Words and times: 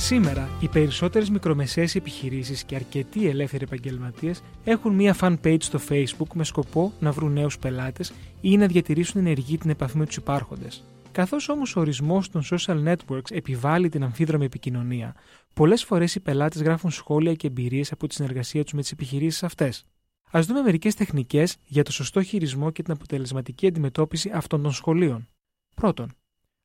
Σήμερα, 0.00 0.48
οι 0.60 0.68
περισσότερες 0.68 1.30
μικρομεσαίες 1.30 1.94
επιχειρήσεις 1.94 2.64
και 2.64 2.74
αρκετοί 2.74 3.28
ελεύθεροι 3.28 3.64
επαγγελματίες 3.64 4.42
έχουν 4.64 4.94
μία 4.94 5.16
fan 5.20 5.36
page 5.44 5.62
στο 5.62 5.80
Facebook 5.88 6.34
με 6.34 6.44
σκοπό 6.44 6.92
να 7.00 7.12
βρουν 7.12 7.32
νέους 7.32 7.58
πελάτες 7.58 8.12
ή 8.40 8.56
να 8.56 8.66
διατηρήσουν 8.66 9.20
ενεργή 9.20 9.58
την 9.58 9.70
επαφή 9.70 9.98
με 9.98 10.06
τους 10.06 10.16
υπάρχοντες. 10.16 10.84
Καθώς 11.12 11.48
όμως 11.48 11.76
ο 11.76 11.80
ορισμός 11.80 12.30
των 12.30 12.42
social 12.50 12.84
networks 12.84 13.30
επιβάλλει 13.30 13.88
την 13.88 14.02
αμφίδρομη 14.02 14.44
επικοινωνία, 14.44 15.14
πολλές 15.54 15.84
φορές 15.84 16.14
οι 16.14 16.20
πελάτες 16.20 16.62
γράφουν 16.62 16.90
σχόλια 16.90 17.34
και 17.34 17.46
εμπειρίες 17.46 17.92
από 17.92 18.06
τη 18.06 18.14
συνεργασία 18.14 18.62
τους 18.62 18.72
με 18.72 18.80
τις 18.80 18.92
επιχειρήσεις 18.92 19.42
αυτές. 19.42 19.84
Α 20.30 20.40
δούμε 20.42 20.60
μερικές 20.60 20.94
τεχνικές 20.94 21.56
για 21.64 21.82
το 21.82 21.92
σωστό 21.92 22.22
χειρισμό 22.22 22.70
και 22.70 22.82
την 22.82 22.92
αποτελεσματική 22.92 23.66
αντιμετώπιση 23.66 24.30
αυτών 24.34 24.62
των 24.62 24.72
σχολείων. 24.72 25.28
Πρώτον, 25.74 26.12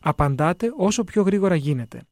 απαντάτε 0.00 0.72
όσο 0.76 1.04
πιο 1.04 1.22
γρήγορα 1.22 1.54
γίνεται. 1.54 2.02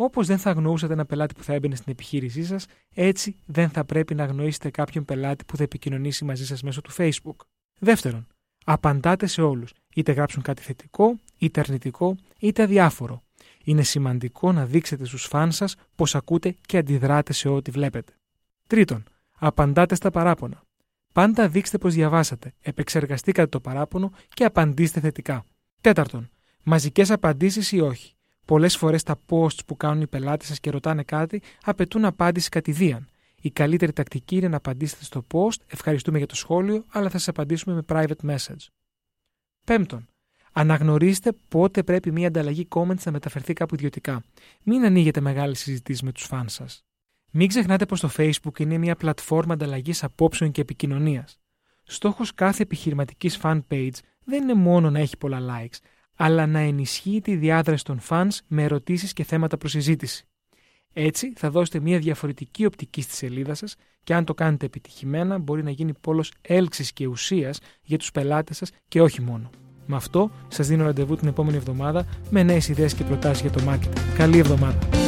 Όπως 0.00 0.26
δεν 0.26 0.38
θα 0.38 0.50
αγνοούσατε 0.50 0.92
ένα 0.92 1.04
πελάτη 1.06 1.34
που 1.34 1.42
θα 1.42 1.52
έμπαινε 1.52 1.74
στην 1.74 1.92
επιχείρησή 1.92 2.44
σας, 2.44 2.66
έτσι 2.94 3.36
δεν 3.46 3.68
θα 3.68 3.84
πρέπει 3.84 4.14
να 4.14 4.22
αγνοήσετε 4.24 4.70
κάποιον 4.70 5.04
πελάτη 5.04 5.44
που 5.44 5.56
θα 5.56 5.62
επικοινωνήσει 5.62 6.24
μαζί 6.24 6.46
σας 6.46 6.62
μέσω 6.62 6.80
του 6.80 6.90
Facebook. 6.96 7.36
Δεύτερον, 7.78 8.26
απαντάτε 8.64 9.26
σε 9.26 9.42
όλους, 9.42 9.72
είτε 9.94 10.12
γράψουν 10.12 10.42
κάτι 10.42 10.62
θετικό, 10.62 11.18
είτε 11.38 11.60
αρνητικό, 11.60 12.16
είτε 12.38 12.62
αδιάφορο. 12.62 13.22
Είναι 13.64 13.82
σημαντικό 13.82 14.52
να 14.52 14.66
δείξετε 14.66 15.04
στους 15.04 15.24
φαν 15.24 15.52
σας 15.52 15.76
πως 15.94 16.14
ακούτε 16.14 16.56
και 16.66 16.76
αντιδράτε 16.76 17.32
σε 17.32 17.48
ό,τι 17.48 17.70
βλέπετε. 17.70 18.12
Τρίτον, 18.66 19.04
απαντάτε 19.38 19.94
στα 19.94 20.10
παράπονα. 20.10 20.62
Πάντα 21.12 21.48
δείξτε 21.48 21.78
πως 21.78 21.94
διαβάσατε, 21.94 22.54
επεξεργαστήκατε 22.60 23.48
το 23.48 23.60
παράπονο 23.60 24.12
και 24.28 24.44
απαντήστε 24.44 25.00
θετικά. 25.00 25.44
Τέταρτον, 25.80 26.30
μαζικές 26.62 27.10
απαντήσεις 27.10 27.72
ή 27.72 27.80
όχι. 27.80 28.12
Πολλές 28.48 28.76
φορές 28.76 29.02
τα 29.02 29.20
posts 29.28 29.64
που 29.66 29.76
κάνουν 29.76 30.02
οι 30.02 30.06
πελάτες 30.06 30.48
σας 30.48 30.60
και 30.60 30.70
ρωτάνε 30.70 31.02
κάτι 31.02 31.42
απαιτούν 31.62 32.04
απάντηση 32.04 32.48
κατηδίαν. 32.48 33.08
Η 33.40 33.50
καλύτερη 33.50 33.92
τακτική 33.92 34.36
είναι 34.36 34.48
να 34.48 34.56
απαντήσετε 34.56 35.04
στο 35.04 35.26
post, 35.32 35.60
ευχαριστούμε 35.66 36.18
για 36.18 36.26
το 36.26 36.34
σχόλιο, 36.34 36.84
αλλά 36.88 37.10
θα 37.10 37.18
σας 37.18 37.28
απαντήσουμε 37.28 37.74
με 37.74 37.82
private 37.88 38.30
message. 38.30 38.66
Πέμπτον, 39.64 40.08
αναγνωρίστε 40.52 41.32
πότε 41.48 41.82
πρέπει 41.82 42.12
μια 42.12 42.26
ανταλλαγή 42.26 42.68
comments 42.70 43.02
να 43.04 43.12
μεταφερθεί 43.12 43.52
κάπου 43.52 43.74
ιδιωτικά. 43.74 44.24
Μην 44.62 44.84
ανοίγετε 44.84 45.20
μεγάλες 45.20 45.58
συζητήσεις 45.58 46.02
με 46.02 46.12
τους 46.12 46.24
φαν 46.24 46.48
σας. 46.48 46.84
Μην 47.30 47.48
ξεχνάτε 47.48 47.86
πως 47.86 48.00
το 48.00 48.10
Facebook 48.16 48.58
είναι 48.60 48.78
μια 48.78 48.96
πλατφόρμα 48.96 49.54
ανταλλαγής 49.54 50.04
απόψεων 50.04 50.50
και 50.50 50.60
επικοινωνίας. 50.60 51.38
Στόχος 51.82 52.34
κάθε 52.34 52.62
επιχειρηματικής 52.62 53.38
fan 53.42 53.60
page 53.70 53.98
δεν 54.24 54.42
είναι 54.42 54.54
μόνο 54.54 54.90
να 54.90 54.98
έχει 54.98 55.16
πολλά 55.16 55.38
likes, 55.40 55.76
αλλά 56.18 56.46
να 56.46 56.58
ενισχύει 56.58 57.20
τη 57.20 57.36
διάδραση 57.36 57.84
των 57.84 58.00
fans 58.08 58.28
με 58.46 58.62
ερωτήσεις 58.62 59.12
και 59.12 59.24
θέματα 59.24 59.58
προς 59.58 59.70
συζήτηση. 59.70 60.26
Έτσι 60.92 61.32
θα 61.36 61.50
δώσετε 61.50 61.80
μια 61.80 61.98
διαφορετική 61.98 62.64
οπτική 62.64 63.02
στη 63.02 63.14
σελίδα 63.14 63.54
σας 63.54 63.74
και 64.02 64.14
αν 64.14 64.24
το 64.24 64.34
κάνετε 64.34 64.66
επιτυχημένα 64.66 65.38
μπορεί 65.38 65.62
να 65.62 65.70
γίνει 65.70 65.92
πόλος 66.00 66.32
έλξης 66.40 66.92
και 66.92 67.06
ουσίας 67.06 67.58
για 67.82 67.98
τους 67.98 68.10
πελάτες 68.10 68.56
σας 68.56 68.70
και 68.88 69.00
όχι 69.00 69.20
μόνο. 69.22 69.50
Με 69.86 69.96
αυτό 69.96 70.30
σας 70.48 70.66
δίνω 70.66 70.84
ραντεβού 70.84 71.16
την 71.16 71.28
επόμενη 71.28 71.56
εβδομάδα 71.56 72.06
με 72.30 72.42
νέες 72.42 72.68
ιδέες 72.68 72.94
και 72.94 73.04
προτάσεις 73.04 73.40
για 73.40 73.50
το 73.50 73.62
marketing. 73.68 74.14
Καλή 74.16 74.38
εβδομάδα! 74.38 75.07